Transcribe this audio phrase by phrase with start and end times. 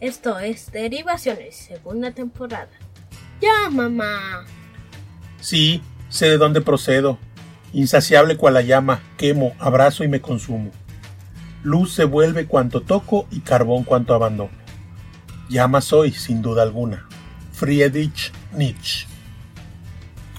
[0.00, 2.70] Esto es Derivaciones, segunda temporada.
[3.42, 4.46] Ya, mamá.
[5.42, 7.18] Sí, sé de dónde procedo.
[7.74, 10.70] Insaciable cual la llama, quemo, abrazo y me consumo.
[11.62, 14.48] Luz se vuelve cuanto toco y carbón cuanto abandono.
[15.50, 17.06] Llama soy, sin duda alguna.
[17.52, 19.06] Friedrich Nietzsche.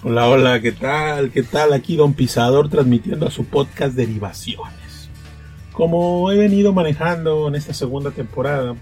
[0.02, 1.30] Hola, hola, ¿qué tal?
[1.30, 1.74] ¿Qué tal?
[1.74, 5.12] Aquí Don Pisador transmitiendo a su podcast Derivaciones.
[5.72, 8.76] Como he venido manejando en esta segunda temporada,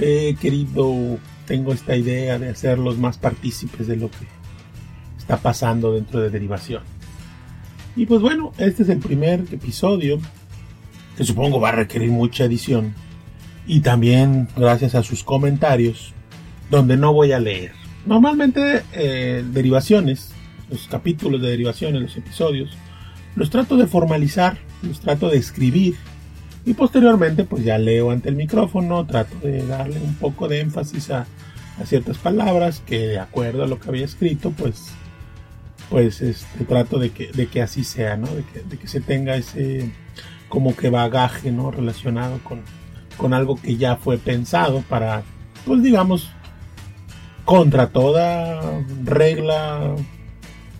[0.00, 4.26] he querido, tengo esta idea de hacerlos más partícipes de lo que
[5.18, 6.82] está pasando dentro de Derivación.
[7.94, 10.18] Y pues bueno, este es el primer episodio
[11.16, 12.94] que supongo va a requerir mucha edición.
[13.66, 16.12] Y también gracias a sus comentarios,
[16.70, 17.72] donde no voy a leer.
[18.04, 20.30] Normalmente eh, derivaciones,
[20.70, 22.70] los capítulos de derivaciones, los episodios,
[23.34, 25.96] los trato de formalizar los trato de escribir
[26.66, 31.10] y posteriormente pues ya leo ante el micrófono, trato de darle un poco de énfasis
[31.10, 31.26] a,
[31.84, 34.92] ciertas palabras que de acuerdo a lo que había escrito pues
[35.90, 38.26] pues este, trato de que, de que así sea, ¿no?
[38.26, 39.92] De que, se tenga ese
[40.48, 41.70] como que bagaje, ¿no?
[41.70, 42.62] Relacionado con,
[43.16, 45.22] con algo que ya fue pensado para,
[45.64, 46.30] pues digamos,
[47.44, 49.94] contra toda regla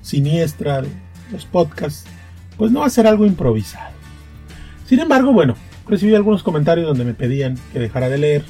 [0.03, 0.89] siniestra de
[1.31, 2.07] los podcasts,
[2.57, 3.95] pues no hacer algo improvisado.
[4.87, 5.55] Sin embargo, bueno,
[5.89, 8.45] recibí algunos comentarios donde me pedían que dejara de leer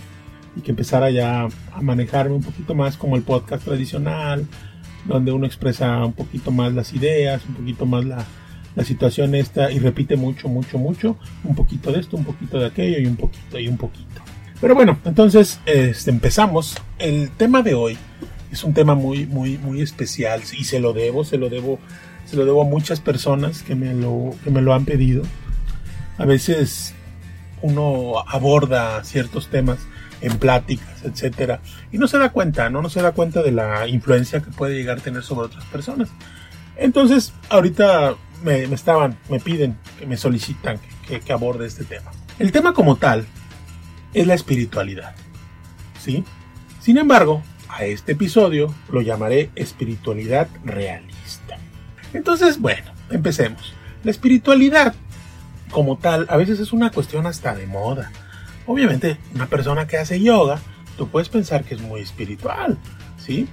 [0.57, 4.47] y que empezara ya a manejarme un poquito más como el podcast tradicional,
[5.05, 8.25] donde uno expresa un poquito más las ideas, un poquito más la,
[8.85, 12.99] situación esta y repite mucho, mucho, mucho, un poquito de esto, un poquito de aquello
[12.99, 14.21] y un poquito y un poquito.
[14.61, 16.77] Pero bueno, entonces este, empezamos.
[16.99, 17.97] El tema de hoy
[18.53, 21.79] es un tema muy, muy, muy especial y se lo debo, se lo debo,
[22.27, 25.23] se lo debo a muchas personas que me lo, que me lo han pedido
[26.19, 26.95] a veces
[27.67, 29.79] uno aborda ciertos temas
[30.21, 31.61] en pláticas, etcétera,
[31.93, 32.83] y no se da cuenta, ¿no?
[32.83, 36.09] No se da cuenta de la influencia que puede llegar a tener sobre otras personas.
[36.77, 42.11] Entonces, ahorita me, estaban, me piden, me solicitan que, que, aborde este tema.
[42.39, 43.27] El tema como tal
[44.15, 45.15] es la espiritualidad,
[45.99, 46.25] ¿sí?
[46.81, 51.59] Sin embargo, a este episodio lo llamaré espiritualidad realista.
[52.13, 53.75] Entonces, bueno, empecemos.
[54.05, 54.95] La espiritualidad
[55.77, 58.11] como tal, a veces es una cuestión hasta de moda.
[58.65, 60.59] Obviamente, una persona que hace yoga,
[60.97, 62.79] tú puedes pensar que es muy espiritual,
[63.19, 63.47] ¿sí?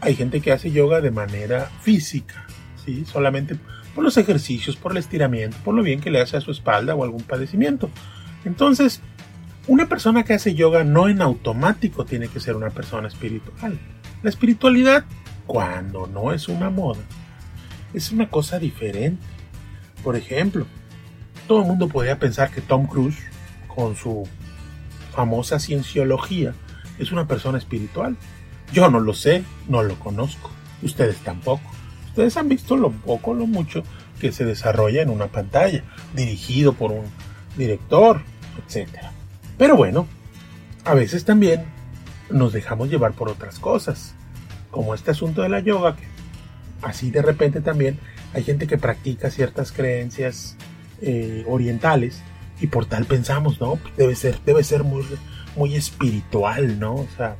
[0.00, 2.46] Hay gente que hace yoga de manera física,
[2.82, 3.04] ¿sí?
[3.04, 3.56] Solamente
[3.94, 6.94] por los ejercicios, por el estiramiento, por lo bien que le hace a su espalda
[6.94, 7.90] o algún padecimiento.
[8.46, 9.02] Entonces,
[9.66, 13.78] una persona que hace yoga no en automático tiene que ser una persona espiritual.
[14.22, 15.04] La espiritualidad,
[15.44, 17.02] cuando no es una moda,
[17.92, 19.22] es una cosa diferente.
[20.02, 20.64] Por ejemplo,
[21.50, 23.18] todo el mundo podría pensar que Tom Cruise,
[23.66, 24.24] con su
[25.12, 26.54] famosa cienciología,
[27.00, 28.16] es una persona espiritual.
[28.72, 30.52] Yo no lo sé, no lo conozco.
[30.80, 31.68] Ustedes tampoco.
[32.06, 33.82] Ustedes han visto lo poco, lo mucho
[34.20, 35.82] que se desarrolla en una pantalla,
[36.14, 37.06] dirigido por un
[37.56, 38.22] director,
[38.68, 38.88] etc.
[39.58, 40.06] Pero bueno,
[40.84, 41.64] a veces también
[42.30, 44.14] nos dejamos llevar por otras cosas,
[44.70, 46.04] como este asunto de la yoga, que
[46.82, 47.98] así de repente también
[48.34, 50.56] hay gente que practica ciertas creencias
[51.02, 52.22] eh, orientales
[52.60, 53.78] y por tal pensamos, ¿no?
[53.96, 55.04] Debe ser, debe ser muy,
[55.56, 56.94] muy espiritual, ¿no?
[56.94, 57.36] O sea,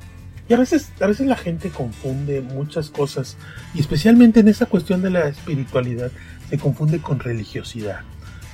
[0.48, 3.36] y a veces, a veces la gente confunde muchas cosas
[3.72, 6.10] y especialmente en esa cuestión de la espiritualidad
[6.48, 8.00] se confunde con religiosidad,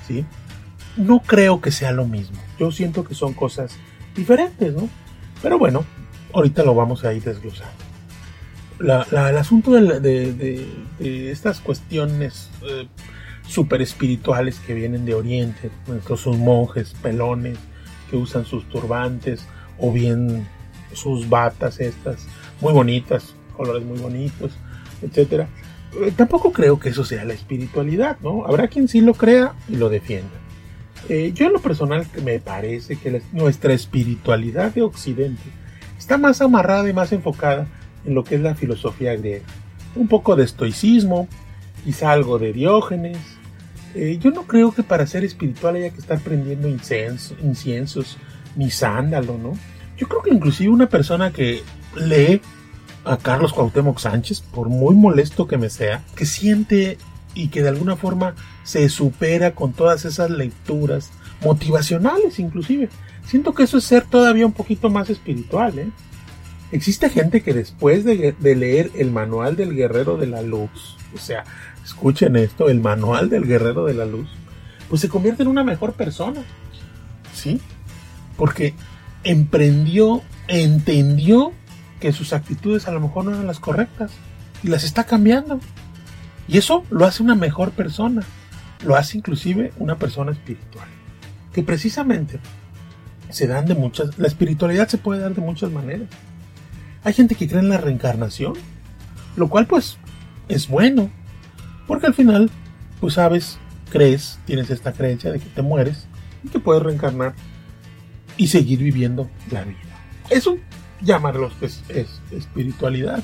[0.06, 0.26] ¿sí?
[0.96, 2.36] No creo que sea lo mismo.
[2.58, 3.76] Yo siento que son cosas
[4.14, 4.88] diferentes, ¿no?
[5.42, 5.84] Pero bueno,
[6.34, 7.72] ahorita lo vamos a ir desglosando.
[8.78, 10.66] el asunto de,
[10.98, 12.88] estas cuestiones eh,
[13.46, 15.70] super espirituales que vienen de Oriente,
[16.16, 17.58] sus monjes pelones
[18.10, 19.46] que usan sus turbantes
[19.78, 20.46] o bien
[20.92, 22.26] sus batas estas
[22.60, 24.52] muy bonitas, colores muy bonitos,
[25.02, 25.48] etcétera.
[26.00, 28.44] Eh, tampoco creo que eso sea la espiritualidad, ¿no?
[28.46, 30.32] Habrá quien sí lo crea y lo defienda.
[31.08, 35.42] Eh, yo en lo personal me parece que nuestra espiritualidad de Occidente
[35.98, 37.68] está más amarrada y más enfocada
[38.04, 39.44] en lo que es la filosofía griega.
[39.94, 41.28] Un poco de estoicismo,
[41.84, 43.18] quizá algo de Diógenes,
[43.96, 48.18] eh, yo no creo que para ser espiritual haya que estar prendiendo inciensos
[48.54, 49.54] ni sándalo, ¿no?
[49.96, 51.62] Yo creo que inclusive una persona que
[51.96, 52.42] lee
[53.04, 56.98] a Carlos Cuauhtémoc Sánchez, por muy molesto que me sea, que siente
[57.34, 58.34] y que de alguna forma
[58.64, 61.10] se supera con todas esas lecturas
[61.42, 62.90] motivacionales inclusive.
[63.26, 65.88] Siento que eso es ser todavía un poquito más espiritual, ¿eh?
[66.72, 71.20] Existe gente que después de, de leer el manual del guerrero de la luz, o
[71.24, 71.44] sea,
[71.84, 74.28] escuchen esto, el manual del guerrero de la luz,
[74.88, 76.42] pues se convierte en una mejor persona.
[77.34, 77.60] ¿Sí?
[78.36, 78.74] Porque
[79.24, 81.52] emprendió entendió
[82.00, 84.12] que sus actitudes a lo mejor no eran las correctas
[84.62, 85.60] y las está cambiando.
[86.48, 88.22] Y eso lo hace una mejor persona,
[88.84, 90.86] lo hace inclusive una persona espiritual.
[91.52, 92.38] Que precisamente
[93.30, 96.08] se dan de muchas, la espiritualidad se puede dar de muchas maneras.
[97.02, 98.54] Hay gente que cree en la reencarnación,
[99.36, 99.98] lo cual pues
[100.48, 101.10] es bueno,
[101.86, 102.50] porque al final,
[103.00, 103.58] pues sabes,
[103.90, 106.06] crees, tienes esta creencia de que te mueres
[106.44, 107.34] y que puedes reencarnar
[108.36, 109.78] y seguir viviendo la vida.
[110.30, 110.58] Eso
[111.00, 113.22] llamarlo pues, es espiritualidad.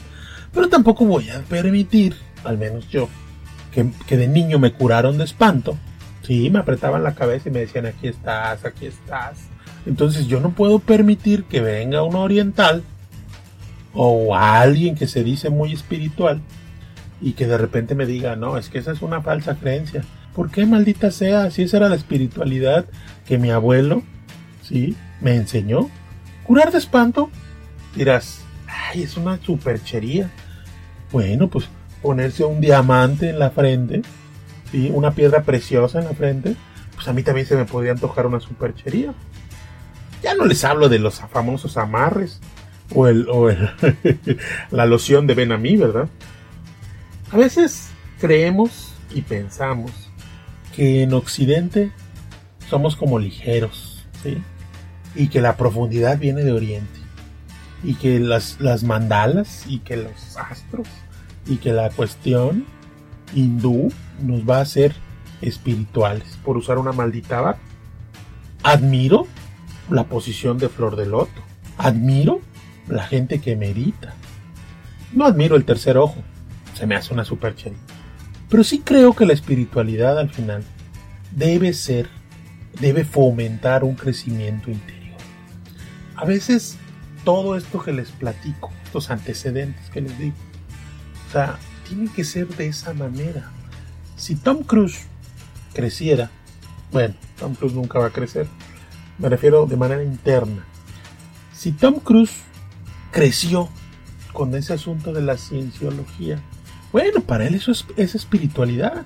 [0.52, 2.14] Pero tampoco voy a permitir,
[2.44, 3.08] al menos yo,
[3.72, 5.76] que, que, de niño me curaron de espanto.
[6.22, 9.38] Sí, me apretaban la cabeza y me decían aquí estás, aquí estás.
[9.86, 12.84] Entonces yo no puedo permitir que venga un oriental
[13.94, 16.40] o alguien que se dice muy espiritual
[17.22, 20.04] y que de repente me diga, no, es que esa es una falsa creencia.
[20.34, 21.50] ¿Por qué maldita sea?
[21.50, 22.86] Si esa era la espiritualidad
[23.26, 24.02] que mi abuelo,
[24.62, 25.88] sí, me enseñó.
[26.42, 27.30] Curar de espanto,
[27.94, 30.30] dirás, ay, es una superchería.
[31.12, 31.68] Bueno, pues
[32.02, 34.02] ponerse un diamante en la frente,
[34.72, 34.90] ¿sí?
[34.92, 36.56] una piedra preciosa en la frente,
[36.96, 39.14] pues a mí también se me podría antojar una superchería.
[40.24, 42.40] Ya no les hablo de los famosos amarres
[42.94, 43.70] o, el, o el
[44.70, 46.08] la loción de Benamí, ¿verdad?
[47.32, 47.88] A veces
[48.20, 49.90] creemos y pensamos
[50.76, 51.90] que en Occidente
[52.68, 54.36] somos como ligeros, ¿sí?
[55.14, 57.00] Y que la profundidad viene de Oriente.
[57.82, 60.86] Y que las, las mandalas y que los astros
[61.46, 62.66] y que la cuestión
[63.34, 63.90] hindú
[64.22, 64.94] nos va a hacer
[65.40, 67.58] espirituales, por usar una maldita barra.
[68.62, 69.26] Admiro
[69.88, 71.40] la posición de Flor de Loto.
[71.78, 72.42] Admiro
[72.88, 74.14] la gente que medita.
[75.12, 76.22] No admiro el tercer ojo,
[76.74, 77.78] se me hace una superchería.
[78.48, 80.62] Pero sí creo que la espiritualidad al final
[81.30, 82.08] debe ser,
[82.80, 85.16] debe fomentar un crecimiento interior.
[86.16, 86.76] A veces
[87.24, 90.36] todo esto que les platico, estos antecedentes que les digo,
[91.28, 91.58] o sea,
[91.88, 93.50] tiene que ser de esa manera.
[94.16, 95.06] Si Tom Cruise
[95.72, 96.30] creciera,
[96.90, 98.46] bueno, Tom Cruise nunca va a crecer,
[99.18, 100.66] me refiero de manera interna.
[101.54, 102.42] Si Tom Cruise
[103.10, 103.68] creció
[104.32, 106.42] con ese asunto de la cienciología,
[106.92, 109.04] bueno, para él eso es, espiritualidad.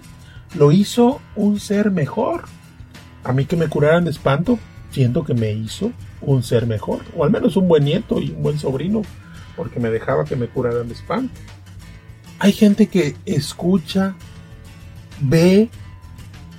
[0.54, 2.44] Lo hizo un ser mejor.
[3.24, 4.58] A mí que me curaran de espanto,
[4.90, 7.00] siento que me hizo un ser mejor.
[7.16, 9.02] O al menos un buen nieto y un buen sobrino,
[9.56, 11.34] porque me dejaba que me curaran de espanto.
[12.38, 14.14] Hay gente que escucha,
[15.20, 15.70] ve,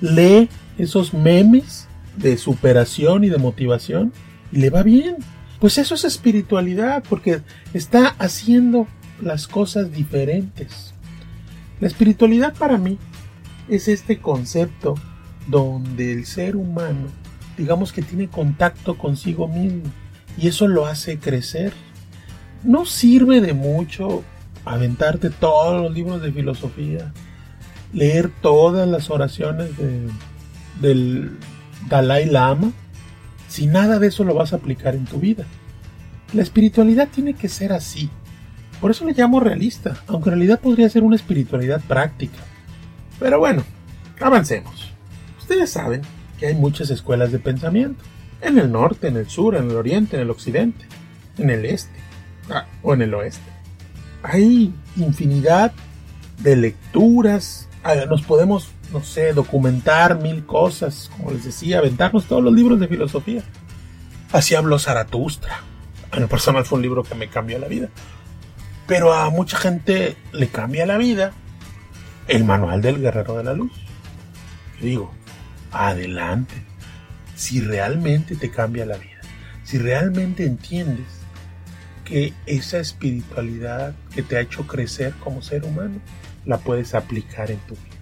[0.00, 0.48] lee
[0.78, 4.12] esos memes de superación y de motivación
[4.50, 5.16] y le va bien.
[5.60, 7.42] Pues eso es espiritualidad, porque
[7.74, 8.86] está haciendo
[9.20, 10.94] las cosas diferentes.
[11.80, 12.98] La espiritualidad para mí
[13.68, 14.94] es este concepto
[15.46, 17.06] donde el ser humano,
[17.56, 19.84] digamos que tiene contacto consigo mismo
[20.36, 21.72] y eso lo hace crecer.
[22.64, 24.24] No sirve de mucho
[24.64, 27.12] aventarte todos los libros de filosofía,
[27.92, 29.70] leer todas las oraciones
[30.80, 31.36] del
[31.88, 32.72] Dalai Lama,
[33.48, 35.46] si nada de eso lo vas a aplicar en tu vida.
[36.34, 38.10] La espiritualidad tiene que ser así,
[38.80, 42.38] por eso le llamo realista, aunque en realidad podría ser una espiritualidad práctica.
[43.18, 43.64] Pero bueno,
[44.20, 44.92] avancemos.
[45.38, 46.02] Ustedes saben
[46.38, 48.02] que hay muchas escuelas de pensamiento.
[48.40, 50.86] En el norte, en el sur, en el oriente, en el occidente,
[51.38, 51.98] en el este
[52.50, 53.50] ah, o en el oeste.
[54.22, 55.72] Hay infinidad
[56.38, 57.68] de lecturas.
[57.82, 62.78] Ah, nos podemos, no sé, documentar mil cosas, como les decía, aventarnos todos los libros
[62.78, 63.42] de filosofía.
[64.32, 65.62] Así habló Zaratustra.
[66.12, 67.88] A mi personal fue un libro que me cambió la vida.
[68.88, 71.32] Pero a mucha gente le cambia la vida
[72.26, 73.70] el manual del guerrero de la luz.
[74.80, 75.12] digo,
[75.70, 76.54] adelante.
[77.36, 79.20] Si realmente te cambia la vida,
[79.62, 81.06] si realmente entiendes
[82.04, 86.00] que esa espiritualidad que te ha hecho crecer como ser humano,
[86.44, 87.96] la puedes aplicar en tu vida.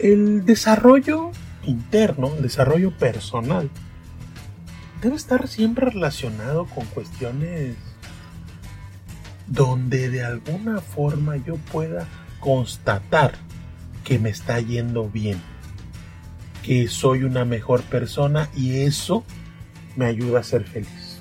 [0.00, 1.30] El desarrollo
[1.62, 3.70] interno, el desarrollo personal,
[5.00, 7.76] debe estar siempre relacionado con cuestiones
[9.50, 12.06] donde de alguna forma yo pueda
[12.38, 13.32] constatar
[14.04, 15.38] que me está yendo bien,
[16.62, 19.24] que soy una mejor persona y eso
[19.96, 21.20] me ayuda a ser feliz.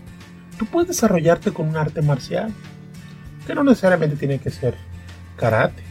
[0.57, 2.53] Tú puedes desarrollarte con un arte marcial,
[3.47, 4.75] que no necesariamente tiene que ser
[5.35, 5.83] karate.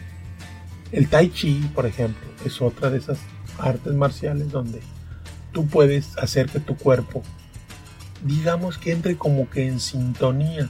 [0.92, 3.18] El tai chi, por ejemplo, es otra de esas
[3.59, 4.80] artes marciales donde
[5.52, 7.23] tú puedes hacer que tu cuerpo,
[8.25, 10.68] digamos que entre como que en sintonía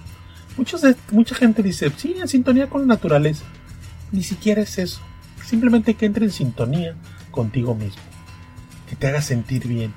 [0.58, 3.44] mucha gente dice, sí, en sintonía con la naturaleza.
[4.12, 5.00] Ni siquiera es eso.
[5.44, 6.94] Simplemente que entre en sintonía
[7.30, 8.02] contigo mismo.
[8.88, 9.94] Que te haga sentir bien.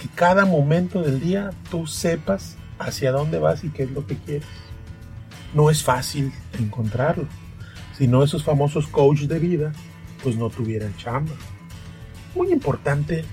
[0.00, 4.16] Que cada momento del día tú sepas hacia dónde vas y qué es lo que
[4.16, 4.48] quieres.
[5.54, 7.26] No es fácil encontrarlo.
[7.96, 9.72] Si no esos famosos coaches de vida,
[10.22, 11.32] pues no tuvieran chamba.
[12.34, 13.24] Muy importante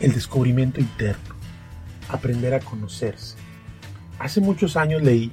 [0.00, 1.34] el descubrimiento interno,
[2.08, 3.36] aprender a conocerse.
[4.18, 5.32] Hace muchos años leí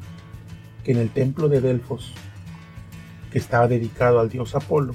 [0.83, 2.13] que en el templo de Delfos,
[3.31, 4.93] que estaba dedicado al dios Apolo,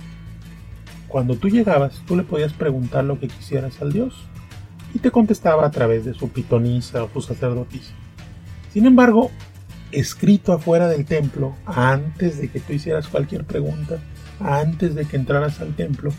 [1.09, 4.14] cuando tú llegabas, tú le podías preguntar lo que quisieras al dios
[4.93, 7.93] y te contestaba a través de su pitonisa o su sacerdotisa.
[8.73, 9.31] Sin embargo,
[9.93, 13.99] escrito afuera del templo, antes de que tú hicieras cualquier pregunta,
[14.40, 16.11] antes de que entraras al templo,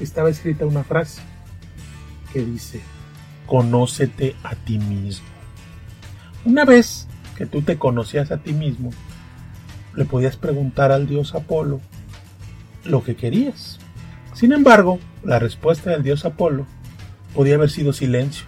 [0.00, 1.20] estaba escrita una frase
[2.32, 2.80] que dice,
[3.46, 5.39] conócete a ti mismo.
[6.44, 7.06] Una vez
[7.36, 8.90] que tú te conocías a ti mismo,
[9.94, 11.80] le podías preguntar al dios Apolo
[12.84, 13.78] lo que querías.
[14.34, 16.66] Sin embargo, la respuesta del dios Apolo
[17.34, 18.46] podía haber sido silencio,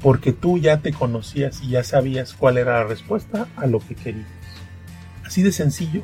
[0.00, 3.94] porque tú ya te conocías y ya sabías cuál era la respuesta a lo que
[3.94, 4.26] querías.
[5.24, 6.02] Así de sencillo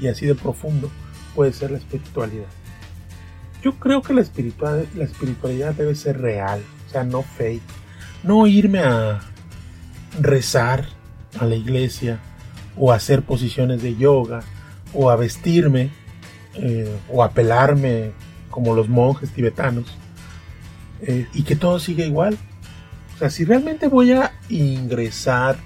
[0.00, 0.90] y así de profundo
[1.34, 2.46] puede ser la espiritualidad.
[3.62, 7.62] Yo creo que la espiritualidad, la espiritualidad debe ser real, o sea, no fake.
[8.22, 9.20] No irme a
[10.20, 10.86] rezar
[11.38, 12.20] a la iglesia
[12.76, 14.40] o hacer posiciones de yoga
[14.92, 15.90] o a vestirme
[16.54, 18.12] eh, o a pelarme
[18.50, 19.96] como los monjes tibetanos
[21.02, 22.38] eh, y que todo siga igual.
[23.14, 25.56] O sea, si realmente voy a ingresar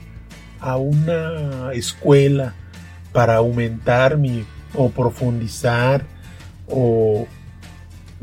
[0.61, 2.55] a una escuela
[3.12, 6.05] para aumentar mi o profundizar
[6.67, 7.26] o,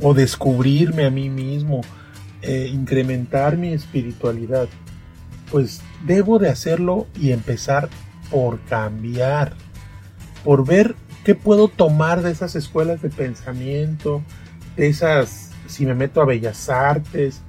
[0.01, 1.81] o descubrirme a mí mismo,
[2.41, 4.67] eh, incrementar mi espiritualidad,
[5.51, 7.89] pues debo de hacerlo y empezar
[8.29, 9.53] por cambiar,
[10.43, 14.21] por ver qué puedo tomar de esas escuelas de pensamiento,
[14.75, 17.41] de esas si me meto a bellas artes,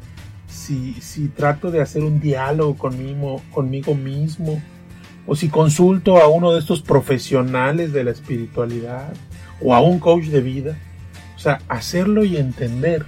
[0.49, 4.63] si, si trato de hacer un diálogo conmigo, conmigo mismo,
[5.27, 9.13] o si consulto a uno de estos profesionales de la espiritualidad,
[9.61, 10.77] o a un coach de vida.
[11.35, 13.05] O sea, hacerlo y entender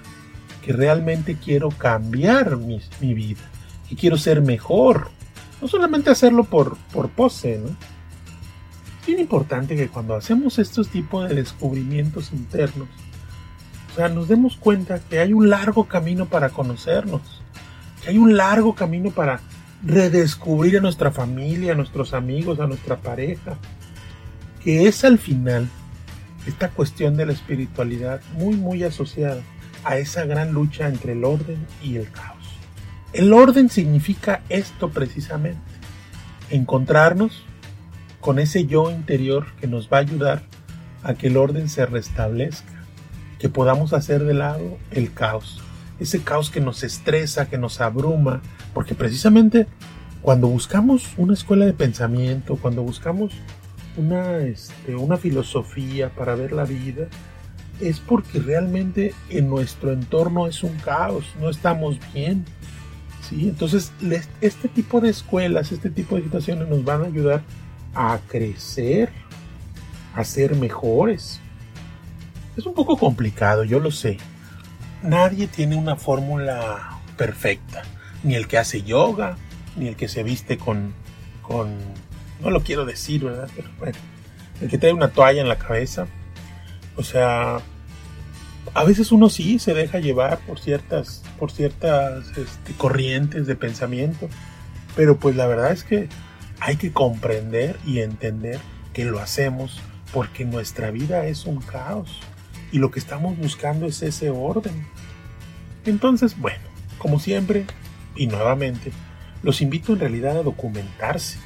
[0.64, 3.40] que realmente quiero cambiar mi, mi vida,
[3.88, 5.08] que quiero ser mejor.
[5.60, 7.68] No solamente hacerlo por, por pose, ¿no?
[9.00, 12.88] Es bien importante que cuando hacemos estos tipos de descubrimientos internos,
[13.98, 17.20] sea, nos demos cuenta que hay un largo camino para conocernos,
[18.02, 19.40] que hay un largo camino para
[19.84, 23.58] redescubrir a nuestra familia, a nuestros amigos, a nuestra pareja,
[24.62, 25.68] que es al final
[26.46, 29.42] esta cuestión de la espiritualidad muy muy asociada
[29.82, 32.37] a esa gran lucha entre el orden y el caos.
[33.12, 35.60] El orden significa esto precisamente,
[36.50, 37.44] encontrarnos
[38.20, 40.42] con ese yo interior que nos va a ayudar
[41.02, 42.84] a que el orden se restablezca
[43.38, 45.62] que podamos hacer de lado el caos,
[46.00, 48.42] ese caos que nos estresa, que nos abruma,
[48.74, 49.66] porque precisamente
[50.22, 53.32] cuando buscamos una escuela de pensamiento, cuando buscamos
[53.96, 57.06] una, este, una filosofía para ver la vida,
[57.80, 62.44] es porque realmente en nuestro entorno es un caos, no estamos bien.
[63.28, 63.48] ¿Sí?
[63.48, 63.92] Entonces,
[64.40, 67.42] este tipo de escuelas, este tipo de situaciones nos van a ayudar
[67.94, 69.10] a crecer,
[70.14, 71.40] a ser mejores,
[72.58, 74.18] es un poco complicado, yo lo sé.
[75.04, 77.82] Nadie tiene una fórmula perfecta.
[78.24, 79.36] Ni el que hace yoga,
[79.76, 80.92] ni el que se viste con,
[81.40, 81.76] con...
[82.40, 83.48] No lo quiero decir, ¿verdad?
[83.54, 83.96] Pero bueno.
[84.60, 86.08] El que trae una toalla en la cabeza.
[86.96, 87.58] O sea,
[88.74, 94.28] a veces uno sí se deja llevar por ciertas, por ciertas este, corrientes de pensamiento.
[94.96, 96.08] Pero pues la verdad es que
[96.60, 98.60] hay que comprender y entender
[98.92, 99.80] que lo hacemos
[100.12, 102.20] porque nuestra vida es un caos
[102.72, 104.86] y lo que estamos buscando es ese orden.
[105.84, 106.64] Entonces, bueno,
[106.98, 107.66] como siempre
[108.16, 108.92] y nuevamente,
[109.42, 111.38] los invito en realidad a documentarse,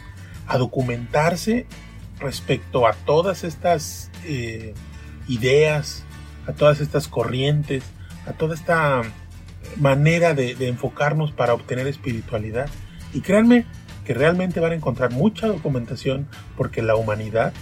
[0.46, 1.66] a documentarse
[2.18, 4.74] respecto a todas estas eh,
[5.28, 6.04] ideas,
[6.46, 7.84] a todas estas corrientes,
[8.26, 9.02] a toda esta
[9.76, 12.68] manera de, enfocarnos para obtener espiritualidad.
[13.12, 13.66] Y créanme
[14.04, 17.52] que realmente van a encontrar mucha documentación porque la humanidad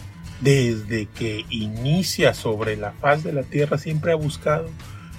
[0.41, 4.67] desde que inicia sobre la faz de la Tierra, siempre ha buscado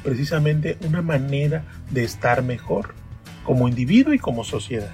[0.03, 2.95] precisamente una manera de estar mejor,
[3.43, 4.91] como individuo y como sociedad.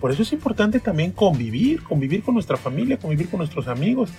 [0.00, 4.10] Por eso es importante también convivir, convivir con nuestra familia, convivir con nuestros amigos,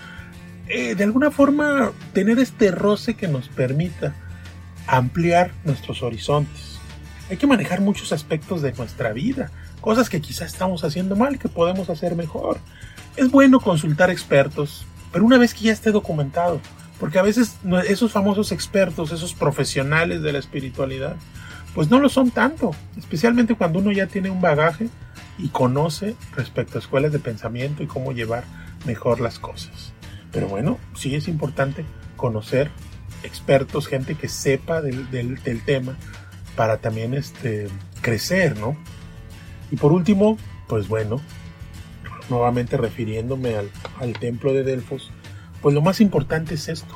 [0.67, 4.15] eh, de alguna forma tener este roce que nos permita
[4.87, 6.79] ampliar nuestros horizontes.
[7.29, 9.51] Hay que manejar muchos aspectos de nuestra vida,
[9.81, 12.59] cosas que quizás estamos haciendo mal, que podemos hacer mejor.
[13.15, 16.59] Es bueno consultar expertos, pero una vez que ya esté documentado,
[16.99, 21.15] porque a veces esos famosos expertos, esos profesionales de la espiritualidad,
[21.75, 24.89] pues no lo son tanto, especialmente cuando uno ya tiene un bagaje
[25.37, 28.43] y conoce respecto a escuelas de pensamiento y cómo llevar
[28.85, 29.93] mejor las cosas.
[30.33, 31.85] Pero bueno, sí es importante
[32.17, 32.71] conocer
[33.23, 35.95] expertos, gente que sepa del, tema
[36.57, 37.69] para también este,
[38.01, 38.75] crecer, ¿no?
[39.71, 40.37] Y por último,
[40.67, 41.21] pues bueno,
[42.29, 45.11] nuevamente refiriéndome al, al templo de Delfos,
[45.61, 46.95] pues lo más importante es esto,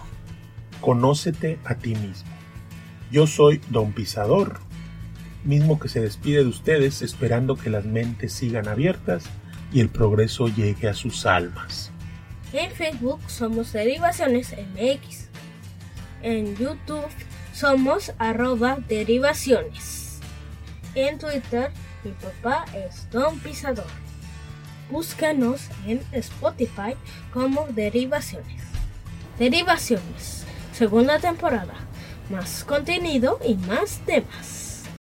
[0.81, 2.29] conócete a ti mismo.
[3.11, 4.59] Yo soy Don Pisador,
[5.45, 9.25] mismo que se despide de ustedes esperando que las mentes sigan abiertas
[9.71, 11.91] y el progreso llegue a sus almas.
[12.57, 15.27] En Facebook somos Derivaciones MX.
[16.23, 17.05] En YouTube
[17.53, 20.17] somos arroba derivaciones.
[20.95, 21.69] En Twitter
[22.03, 23.85] mi papá es Don Pisador.
[24.89, 26.95] Búscanos en Spotify
[27.31, 28.63] como Derivaciones.
[29.37, 31.75] Derivaciones, segunda temporada.
[32.31, 34.66] Más contenido y más temas.